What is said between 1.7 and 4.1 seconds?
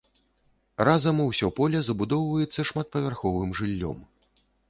забудоўваецца шматпавярховым жыллём.